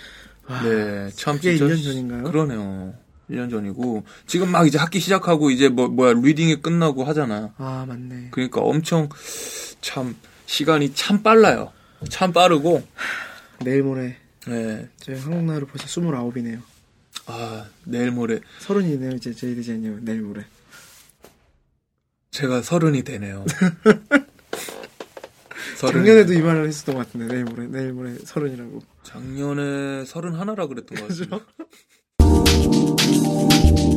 와, 0.48 0.62
네, 0.62 1.10
참 1.14 1.38
진짜 1.40 1.66
1년 1.66 1.82
전인가요? 1.84 2.22
그러네요. 2.24 2.94
1년 3.30 3.50
전이고 3.50 4.04
지금 4.26 4.50
막 4.50 4.66
이제 4.66 4.78
학기 4.78 5.00
시작하고 5.00 5.50
이제 5.50 5.68
뭐 5.68 5.88
뭐야 5.88 6.14
reading이 6.14 6.62
끝나고 6.62 7.04
하잖아. 7.04 7.52
아 7.58 7.84
맞네. 7.86 8.28
그러니까 8.30 8.60
엄청 8.62 9.08
참 9.82 10.16
시간이 10.46 10.94
참 10.94 11.22
빨라요. 11.22 11.72
참 12.08 12.32
빠르고 12.32 12.82
내일 13.64 13.82
모레 13.82 14.16
네. 14.46 14.88
저희 15.00 15.18
한국 15.18 15.42
나이로 15.44 15.66
벌써 15.66 15.86
29이네요. 16.00 16.60
아, 17.26 17.66
내일 17.84 18.10
모레 18.12 18.40
서른이네요 18.60 19.10
이제 19.16 19.34
제이 19.34 19.54
디자인님 19.56 19.98
내일 20.04 20.22
모레. 20.22 20.44
제가 22.30 22.62
서른이 22.62 23.02
되네요. 23.02 23.44
작년에도 25.86 26.32
이 26.32 26.42
말을 26.42 26.66
했었던 26.66 26.96
것 26.96 27.06
같은데 27.06 27.32
내일 27.32 27.44
모레 27.44 27.66
내일 27.68 27.92
모레 27.92 28.16
서른이라고. 28.24 28.80
작년에 29.04 30.04
서른 30.04 30.34
하나라 30.34 30.66
그랬던 30.66 30.98
것 30.98 31.08
같아요. 31.08 31.40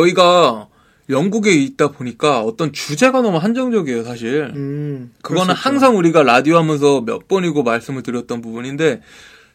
저희가 0.00 0.68
영국에 1.08 1.52
있다 1.52 1.92
보니까 1.92 2.42
어떤 2.42 2.72
주제가 2.72 3.22
너무 3.22 3.38
한정적이에요, 3.38 4.04
사실. 4.04 4.52
음, 4.54 5.12
그거는 5.22 5.54
있죠. 5.54 5.60
항상 5.68 5.96
우리가 5.96 6.22
라디오 6.22 6.56
하면서 6.58 7.00
몇 7.00 7.28
번이고 7.28 7.62
말씀을 7.62 8.02
드렸던 8.02 8.42
부분인데 8.42 9.00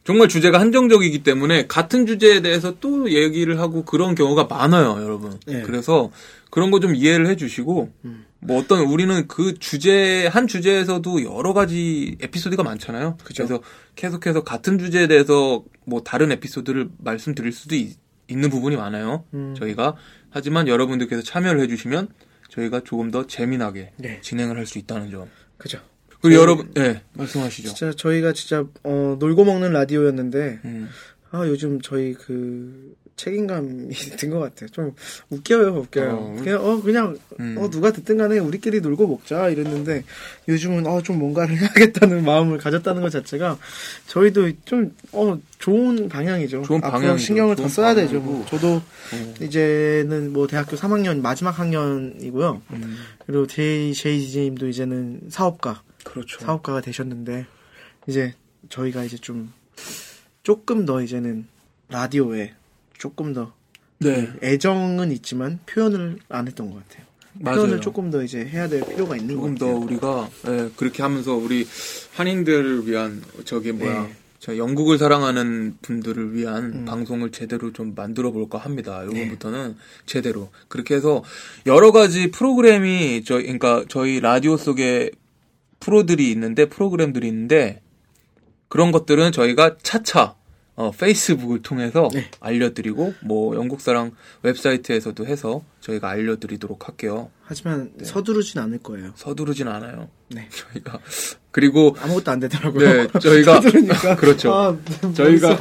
정말 0.03 0.29
주제가 0.29 0.59
한정적이기 0.59 1.21
때문에 1.23 1.67
같은 1.67 2.07
주제에 2.07 2.41
대해서 2.41 2.75
또 2.79 3.11
얘기를 3.11 3.59
하고 3.59 3.83
그런 3.83 4.15
경우가 4.15 4.45
많아요, 4.45 4.97
여러분. 5.03 5.39
네. 5.45 5.61
그래서 5.61 6.09
그런 6.49 6.71
거 6.71 6.79
좀 6.79 6.95
이해를 6.95 7.27
해주시고 7.27 7.91
음. 8.05 8.25
뭐 8.39 8.59
어떤 8.59 8.79
우리는 8.81 9.27
그 9.27 9.53
주제 9.59 10.25
한 10.25 10.47
주제에서도 10.47 11.23
여러 11.23 11.53
가지 11.53 12.17
에피소드가 12.19 12.63
많잖아요. 12.63 13.17
그죠. 13.23 13.43
래서 13.43 13.61
계속해서 13.95 14.43
같은 14.43 14.79
주제에 14.79 15.07
대해서 15.07 15.63
뭐 15.85 16.01
다른 16.01 16.31
에피소드를 16.31 16.89
말씀드릴 16.97 17.51
수도 17.51 17.75
있, 17.75 17.97
는 18.35 18.49
부분이 18.49 18.75
많아요. 18.77 19.25
음. 19.33 19.53
저희가 19.57 19.95
하지만 20.29 20.67
여러분들께서 20.67 21.21
참여를 21.21 21.61
해주시면 21.61 22.09
저희가 22.49 22.81
조금 22.83 23.11
더 23.11 23.27
재미나게 23.27 23.93
네. 23.97 24.19
진행을 24.21 24.57
할 24.57 24.65
수 24.65 24.77
있다는 24.77 25.09
점. 25.11 25.29
그죠. 25.57 25.79
그리고 26.21 26.39
여러분, 26.41 26.71
네, 26.73 27.01
말씀하시죠. 27.13 27.69
진짜 27.73 27.91
저희가 27.95 28.33
진짜 28.33 28.65
어, 28.83 29.15
놀고 29.19 29.43
먹는 29.45 29.71
라디오였는데 29.73 30.59
음, 30.65 30.89
아 31.31 31.47
요즘 31.47 31.81
저희 31.81 32.13
그 32.13 32.93
책임감이 33.17 33.89
든 34.17 34.29
것 34.31 34.39
같아요. 34.39 34.69
좀 34.69 34.93
웃겨요, 35.29 35.67
웃겨요. 35.81 36.11
어. 36.11 36.35
그냥 36.43 36.65
어 36.65 36.81
그냥 36.81 37.17
음. 37.39 37.55
어 37.59 37.69
누가 37.69 37.91
듣든 37.91 38.17
간에 38.17 38.39
우리끼리 38.39 38.81
놀고 38.81 39.07
먹자 39.07 39.49
이랬는데 39.49 40.03
요즘은 40.47 40.87
어 40.87 41.01
좀 41.01 41.19
뭔가를 41.19 41.55
해야겠다는 41.61 42.23
마음을 42.23 42.57
가졌다는 42.57 43.01
것 43.01 43.09
자체가 43.11 43.57
저희도 44.07 44.51
좀 44.65 44.93
어 45.11 45.37
좋은 45.59 46.09
방향이죠. 46.09 46.63
좋은 46.63 46.81
방향이죠. 46.81 47.17
신경을 47.17 47.55
더 47.55 47.67
써야 47.67 47.93
되죠. 47.93 48.19
방향이고. 48.19 48.31
뭐. 48.37 48.45
저도 48.47 48.67
어, 48.77 49.33
이제는 49.41 50.33
뭐 50.33 50.47
대학교 50.47 50.75
3학년 50.75 51.21
마지막 51.21 51.51
학년이고요. 51.59 52.61
음, 52.73 52.97
그리고 53.27 53.45
제이 53.45 53.93
제이님도 53.93 54.67
이제는 54.69 55.21
사업가 55.29 55.83
그렇죠. 56.03 56.39
사업가가 56.39 56.81
되셨는데 56.81 57.45
이제 58.07 58.33
저희가 58.69 59.03
이제 59.03 59.17
좀 59.17 59.53
조금 60.43 60.85
더 60.85 61.01
이제는 61.03 61.45
라디오에 61.89 62.53
조금 63.01 63.33
더 63.33 63.51
네, 63.97 64.31
애정은 64.43 65.11
있지만 65.11 65.59
표현을 65.65 66.19
안 66.29 66.47
했던 66.47 66.69
것 66.69 66.87
같아요. 66.87 67.07
맞아요. 67.33 67.57
표현을 67.57 67.81
조금 67.81 68.11
더 68.11 68.21
이제 68.21 68.45
해야 68.45 68.69
될 68.69 68.85
필요가 68.85 69.17
있는 69.17 69.35
것 69.37 69.41
조금 69.41 69.57
더 69.57 69.65
같아요. 69.65 69.83
우리가 69.83 70.29
예, 70.49 70.69
그렇게 70.75 71.01
하면서 71.01 71.33
우리 71.33 71.67
한인들을 72.13 72.87
위한 72.87 73.23
저기 73.43 73.71
뭐야 73.71 74.03
네. 74.03 74.13
저 74.37 74.55
영국을 74.55 74.99
사랑하는 74.99 75.77
분들을 75.81 76.35
위한 76.35 76.63
음. 76.65 76.85
방송을 76.85 77.31
제대로 77.31 77.73
좀 77.73 77.95
만들어 77.95 78.29
볼까 78.29 78.59
합니다. 78.59 78.99
네. 78.99 79.05
요번부터는 79.05 79.77
제대로 80.05 80.51
그렇게 80.67 80.93
해서 80.93 81.23
여러 81.65 81.91
가지 81.91 82.29
프로그램이 82.29 83.23
저희 83.23 83.43
그러니까 83.43 83.83
저희 83.89 84.19
라디오 84.19 84.57
속에 84.57 85.09
프로들이 85.79 86.29
있는데 86.29 86.65
프로그램들이 86.69 87.27
있는데 87.29 87.81
그런 88.67 88.91
것들은 88.91 89.31
저희가 89.31 89.77
차차 89.81 90.35
어, 90.75 90.91
페이스북을 90.91 91.61
통해서 91.61 92.09
네. 92.13 92.29
알려드리고 92.39 93.13
뭐 93.23 93.55
영국사랑 93.55 94.11
웹사이트에서도 94.43 95.25
해서 95.25 95.63
저희가 95.81 96.09
알려드리도록 96.09 96.87
할게요. 96.87 97.29
하지만 97.43 97.91
서두르진 98.03 98.61
않을 98.61 98.79
거예요. 98.79 99.11
서두르진 99.15 99.67
않아요. 99.67 100.09
네. 100.29 100.47
저희가 100.73 100.99
그리고 101.51 101.95
아무것도 101.99 102.31
안 102.31 102.39
되더라고요. 102.39 102.89
네 102.89 103.07
저희가 103.19 103.55
서두르니까 103.61 104.15
그렇죠. 104.17 104.53
아, 104.53 104.77
저희가. 105.13 105.57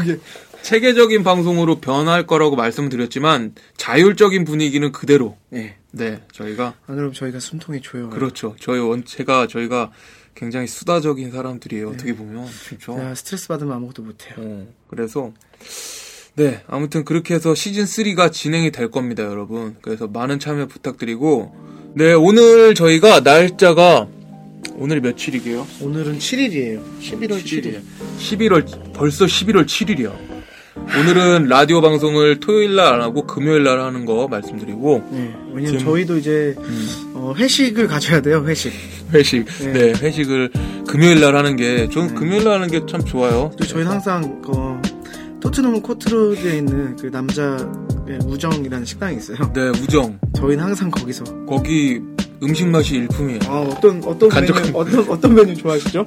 체계적인 0.62 1.24
방송으로 1.24 1.80
변할 1.80 2.26
거라고 2.26 2.54
말씀을 2.54 2.90
드렸지만 2.90 3.54
자율적인 3.78 4.44
분위기는 4.44 4.92
그대로 4.92 5.38
네. 5.48 5.76
네 5.90 6.22
저희가 6.32 6.74
안 6.86 6.96
그러면 6.96 7.12
저희가 7.14 7.40
숨통이 7.40 7.80
조여요. 7.80 8.10
그렇죠. 8.10 8.54
저희 8.60 8.78
원체가 8.78 9.46
저희가 9.48 9.90
굉장히 10.34 10.66
수다적인 10.66 11.30
사람들이에요. 11.32 11.88
네. 11.90 11.94
어떻게 11.94 12.14
보면 12.14 12.46
진짜. 12.68 12.94
제가 12.94 13.14
스트레스 13.14 13.48
받으면 13.48 13.74
아무것도 13.76 14.02
못 14.02 14.26
해요. 14.26 14.34
어, 14.38 14.66
그래서 14.88 15.32
네 16.36 16.62
아무튼 16.66 17.04
그렇게 17.04 17.34
해서 17.34 17.54
시즌 17.54 17.84
3가 17.84 18.32
진행이 18.32 18.70
될 18.70 18.90
겁니다, 18.90 19.24
여러분. 19.24 19.76
그래서 19.82 20.06
많은 20.06 20.38
참여 20.38 20.66
부탁드리고 20.66 21.54
네 21.94 22.12
오늘 22.12 22.74
저희가 22.74 23.20
날짜가 23.20 24.08
오늘 24.76 25.00
며칠이게요? 25.00 25.66
오늘은 25.82 26.18
7일이에요. 26.18 26.82
11월 27.00 27.42
7일. 27.44 27.80
11월 28.18 28.92
벌써 28.94 29.24
11월 29.26 29.66
7일이야. 29.66 30.40
오늘은 30.76 31.48
라디오 31.48 31.80
방송을 31.82 32.40
토요일 32.40 32.76
날 32.76 32.94
안 32.94 33.02
하고 33.02 33.26
금요일 33.26 33.64
날 33.64 33.80
하는 33.80 34.06
거 34.06 34.28
말씀드리고 34.28 35.08
네. 35.10 35.34
왜냐면 35.52 35.78
저희도 35.80 36.16
이제 36.16 36.54
어, 37.20 37.34
회식을 37.36 37.86
가져야 37.86 38.20
돼요. 38.22 38.42
회식. 38.46 38.72
회식 39.12 39.44
네. 39.60 39.72
네, 39.72 39.92
회식을 40.00 40.50
금요일 40.88 41.20
날 41.20 41.36
하는 41.36 41.56
게 41.56 41.88
저는 41.90 42.14
금요일 42.14 42.44
날 42.44 42.54
하는 42.54 42.68
게 42.68 42.80
참 42.86 43.04
좋아요. 43.04 43.50
또 43.58 43.64
저희는 43.64 43.90
항상 43.92 44.40
어, 44.46 44.80
토트넘 45.40 45.82
코트로드에 45.82 46.58
있는 46.58 46.96
그 46.96 47.10
남자 47.10 47.56
의 48.08 48.18
우정이라는 48.24 48.84
식당이 48.86 49.16
있어요. 49.18 49.36
네 49.54 49.68
우정 49.68 50.18
저희는 50.34 50.64
항상 50.64 50.90
거기서 50.90 51.24
거기 51.46 52.00
음식 52.42 52.66
맛이 52.68 52.94
일품이에요. 52.96 53.40
아 53.46 53.60
어떤 53.60 54.02
어떤 54.04 54.28
간접- 54.28 54.54
메뉴 54.60 54.70
어떤 54.78 55.08
어떤 55.08 55.34
메뉴 55.34 55.54
좋아하시죠? 55.56 56.06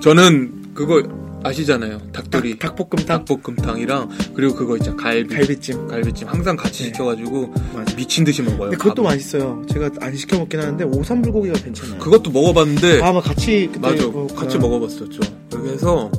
저는 0.00 0.52
그거 0.74 1.02
아시잖아요. 1.44 2.00
닭도리 2.12 2.58
닭, 2.58 2.74
볶음탕, 2.74 3.24
닭볶음탕이랑 3.26 4.08
그리고 4.34 4.54
그거 4.54 4.76
있잖아 4.78 4.96
갈비 4.96 5.34
갈비찜. 5.34 5.88
갈비찜 5.88 6.26
항상 6.28 6.56
같이 6.56 6.78
네. 6.78 6.84
시켜 6.86 7.04
가지고 7.04 7.52
맞아. 7.74 7.94
미친 7.96 8.24
듯이 8.24 8.42
먹어요. 8.42 8.70
근데 8.70 8.76
그것도 8.76 9.02
밥을. 9.02 9.16
맛있어요. 9.16 9.62
제가 9.70 9.90
안 10.00 10.16
시켜 10.16 10.38
먹긴 10.38 10.60
하는데 10.60 10.84
오삼 10.84 11.22
불고기가 11.22 11.58
괜찮아요. 11.62 11.98
그것도 11.98 12.30
먹어 12.30 12.52
봤는데 12.52 13.00
아 13.02 13.12
마 13.12 13.20
같이 13.20 13.68
그때 13.72 13.78
맞아 13.78 14.02
먹었구나. 14.06 14.40
같이 14.40 14.58
먹어 14.58 14.80
봤었죠. 14.80 15.20
그래서 15.50 16.10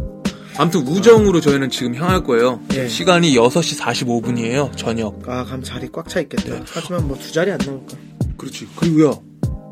아무튼 0.58 0.88
우정으로 0.88 1.42
저희는 1.42 1.70
지금 1.70 1.96
향할 1.96 2.24
거예요. 2.24 2.62
예. 2.76 2.88
시간이 2.88 3.36
6시 3.36 3.78
45분이에요. 3.80 4.78
저녁. 4.78 5.22
아 5.28 5.44
그럼 5.44 5.62
자리 5.64 5.90
꽉 5.92 6.08
차 6.08 6.22
있겠다. 6.22 6.56
네. 6.56 6.62
하지만 6.72 7.08
뭐 7.08 7.18
두 7.18 7.32
자리 7.34 7.52
안 7.52 7.58
나올까? 7.66 7.98
그렇지. 8.38 8.68
그리고요. 8.76 9.22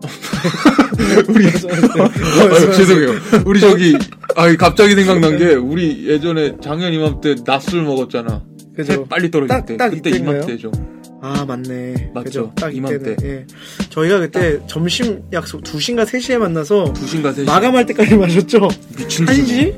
우리 1.29 1.45
아유, 1.45 2.73
죄송해요. 2.75 3.11
우리 3.45 3.59
저기 3.61 3.95
아 4.35 4.55
갑자기 4.57 4.95
생각난 4.95 5.37
게 5.37 5.53
우리 5.55 6.07
예전에 6.07 6.55
작년 6.61 6.93
이맘때 6.93 7.35
낮술 7.45 7.83
먹었잖아. 7.83 8.43
그죠. 8.75 8.93
해 8.93 9.03
빨리 9.09 9.29
떨어질 9.29 9.47
딱- 9.49 9.65
때. 9.65 9.77
딱 9.77 9.89
그때? 9.89 10.09
이맘때죠. 10.11 10.71
아 11.21 11.45
맞네. 11.47 12.11
맞죠. 12.13 12.23
그죠. 12.25 12.51
딱 12.55 12.75
이맘때. 12.75 13.15
예. 13.23 13.45
저희가 13.89 14.19
그때 14.19 14.59
점심 14.67 15.21
약속 15.31 15.63
2시인가 15.63 16.03
3시에 16.05 16.37
만나서 16.37 16.85
2시인가 16.93 17.33
3시. 17.33 17.45
마감할 17.45 17.85
때까지 17.85 18.15
마셨죠? 18.17 18.67
미친 18.97 19.25
듯이 19.25 19.41
1시? 19.43 19.77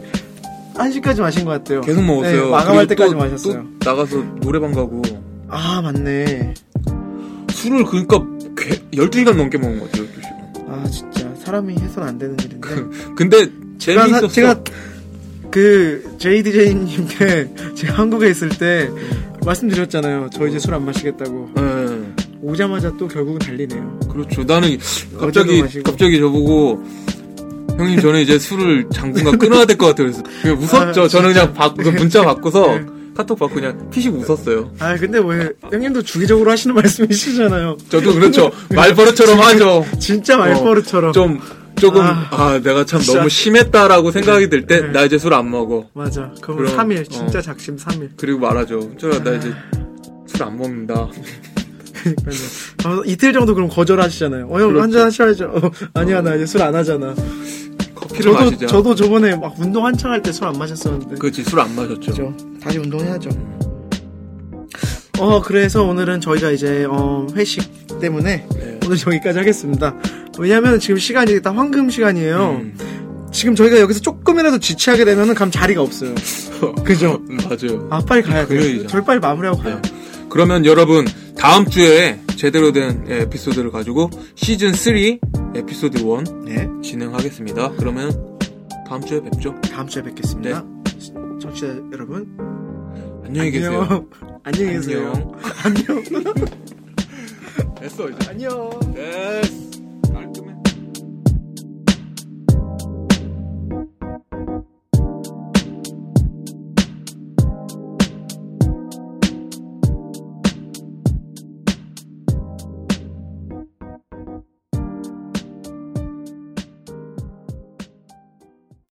1시까지 0.76 1.22
마신 1.22 1.46
것 1.46 1.52
같아요. 1.52 1.82
계속 1.82 2.04
먹었어요. 2.04 2.46
네, 2.46 2.50
마감할 2.52 2.88
때까지 2.88 3.12
또- 3.12 3.18
마셨어요. 3.18 3.66
또 3.80 3.90
나가서 3.90 4.18
노래방 4.42 4.72
가고 4.74 5.02
아, 5.48 5.82
맞네. 5.82 6.54
술을 7.52 7.86
그러니까 7.86 8.18
12시간 8.94 9.36
넘게 9.36 9.58
먹은 9.58 9.80
것 9.80 9.92
같아요. 9.92 10.08
12시간. 10.08 10.70
아, 10.70 10.84
진짜. 10.90 11.32
사람이 11.36 11.76
해서는 11.76 12.08
안 12.10 12.18
되는 12.18 12.36
일인데. 12.40 12.68
근데 13.16 13.38
제가, 13.38 13.52
재미있었어. 13.78 14.28
사- 14.28 14.34
제가 14.34 14.60
그, 15.52 16.16
JDJ님께 16.18 17.50
제가 17.76 17.94
한국에 17.94 18.30
있을 18.30 18.50
때 18.50 18.90
말씀드렸잖아요. 19.46 20.30
저 20.34 20.48
이제 20.48 20.60
술 20.60 20.74
안 20.74 20.86
마시겠다고. 20.86 21.50
네, 21.56 21.62
오자마자 22.42 22.92
또 22.98 23.08
결국은 23.08 23.40
달리네요. 23.40 24.00
그렇죠. 24.12 24.44
나는 24.44 24.78
갑자기. 25.20 25.62
갑자기 25.84 26.20
저보고 26.20 26.84
형님 27.78 28.00
저는 28.02 28.22
이제 28.22 28.38
술을 28.40 28.88
당분간 28.90 29.38
끊어야 29.38 29.66
될 29.66 29.78
것 29.78 29.88
같아요. 29.88 30.12
그래서 30.42 30.60
웃었죠. 30.62 31.04
아, 31.04 31.08
저는 31.08 31.34
그냥 31.34 31.54
받, 31.54 31.76
그 31.76 31.90
문자 31.90 32.24
받고서 32.24 32.68
네. 32.78 32.86
카톡 33.16 33.38
받고 33.40 33.56
그냥 33.56 33.90
피식 33.92 34.14
웃었어요. 34.14 34.72
아, 34.80 34.96
근데 34.98 35.20
왜, 35.24 35.50
형님도 35.72 36.02
주기적으로 36.04 36.52
하시는 36.52 36.74
말씀이시잖아요. 36.76 37.78
저도 37.90 38.14
그렇죠. 38.14 38.52
말버릇처럼 38.76 39.40
하죠. 39.40 39.86
진짜 40.00 40.36
말버릇처럼. 40.38 41.14
좀 41.14 41.40
조금 41.80 42.02
아, 42.02 42.28
아, 42.32 42.60
내가 42.64 42.86
참 42.86 43.00
진짜. 43.02 43.20
너무 43.20 43.30
심했다라고 43.30 44.12
생각이 44.12 44.50
들때 44.50 44.82
네. 44.82 44.88
나 44.92 45.04
이제 45.04 45.18
술 45.18 45.34
안 45.34 45.50
먹어. 45.52 45.88
맞아. 45.94 46.32
그럼 46.42 46.58
그럼, 46.58 46.78
3일, 46.78 47.10
진짜 47.10 47.40
어. 47.40 47.42
작심 47.42 47.76
3일. 47.78 48.10
그리고 48.18 48.40
말하죠. 48.40 48.92
저야 48.98 49.22
나 49.24 49.32
이제 49.34 49.54
술 50.28 50.44
안 50.44 50.58
먹는다. 50.58 50.94
어, 52.86 53.02
이틀 53.06 53.34
정도 53.34 53.54
그럼 53.56 53.68
거절하시잖아요. 53.70 54.46
어, 54.48 54.60
형, 54.60 54.68
그렇죠. 54.70 54.82
한잔 54.82 55.06
하셔야죠. 55.08 55.46
어, 55.46 55.72
아니야, 56.00 56.22
나 56.22 56.36
이제 56.36 56.46
술 56.46 56.62
안 56.62 56.74
하잖아. 56.76 57.14
커피를 57.96 58.32
저도, 58.34 58.46
마시자. 58.46 58.68
저도 58.68 58.96
저번에 58.96 59.36
막 59.36 59.54
운동 59.60 59.86
한창 59.86 60.12
할 60.12 60.22
때 60.22 60.30
술 60.30 60.48
안 60.48 60.58
마셨었는데. 60.58 61.16
그렇지 61.16 61.44
술 61.44 61.60
안 61.60 61.76
마셨죠. 61.76 62.00
그죠. 62.12 62.34
다시 62.62 62.78
운동해야죠. 62.78 63.30
어, 65.20 65.42
그래서 65.42 65.84
오늘은 65.84 66.22
저희가 66.22 66.52
이제, 66.52 66.86
어, 66.90 67.28
회식 67.36 68.00
때문에 68.00 68.48
네. 68.54 68.80
오늘 68.86 68.98
여기까지 69.08 69.40
하겠습니다. 69.40 69.96
왜냐하면 70.38 70.80
지금 70.80 70.98
시간이 70.98 71.42
다 71.42 71.52
황금 71.54 71.90
시간이에요. 71.90 72.62
음. 72.62 72.78
지금 73.32 73.56
저희가 73.56 73.80
여기서 73.80 74.00
조금이라도 74.02 74.60
지체하게 74.60 75.06
되면은 75.06 75.34
감 75.36 75.52
자리가 75.52 75.82
없어요. 75.82 76.14
그죠? 76.84 77.22
음, 77.30 77.38
맞아요. 77.38 77.88
아, 77.90 78.00
빨리 78.00 78.22
가야 78.22 78.46
돼요. 78.46 78.88
절 78.88 79.04
빨리 79.04 79.20
마무리하고 79.20 79.62
가요. 79.62 79.80
네. 79.82 79.92
그러면 80.30 80.66
여러분, 80.66 81.06
다음 81.38 81.66
주에 81.70 82.20
제대로 82.36 82.72
된 82.72 83.06
에피소드를 83.08 83.72
가지고 83.72 84.10
시즌 84.36 84.74
3 84.74 84.96
에피소드 85.56 86.00
1 86.00 86.46
네. 86.46 86.68
진행하겠습니다. 86.84 87.74
그러면 87.78 88.38
다음 88.88 89.04
주에 89.06 89.22
뵙죠. 89.22 89.56
다음 89.72 89.88
주에 89.88 90.04
뵙겠습니다. 90.04 90.64
네. 90.64 91.22
청취자 91.42 91.68
여러분, 91.94 92.65
안녕히 93.26 93.52
계세요. 93.52 94.06
안녕히 94.44 94.74
계세요. 94.74 95.12
안녕. 95.64 96.04
안녕. 96.04 96.34
됐어 97.80 98.10
이제. 98.10 98.30
안녕. 98.30 98.94
됐어. 98.94 99.75